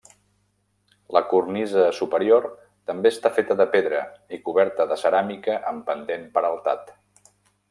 [1.17, 2.47] La cornisa superior
[2.91, 4.01] també està feta de pedra
[4.39, 6.93] i coberta de ceràmica amb pendent peraltat.